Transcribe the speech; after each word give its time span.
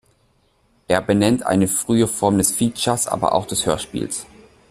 Er 0.87 0.99
benennt 1.03 1.45
eine 1.45 1.67
frühe 1.67 2.07
Form 2.07 2.39
des 2.39 2.49
Features, 2.51 3.05
aber 3.07 3.35
auch 3.35 3.45
des 3.45 3.67
Hörspiels. 3.67 4.25